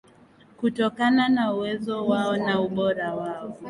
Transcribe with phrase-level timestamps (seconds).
[0.57, 3.57] kutokana na uwezo wao na ubora wao